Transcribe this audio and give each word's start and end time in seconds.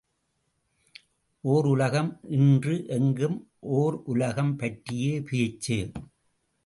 ஒர் 1.43 1.67
உலகம் 1.67 2.19
இன்று 2.29 2.85
எங்கும் 2.87 3.37
ஓர் 3.59 4.01
உலகம் 4.05 4.55
பற்றியே 4.55 5.21
பேச்சு. 5.21 5.91